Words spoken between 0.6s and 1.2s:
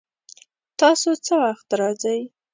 تاسو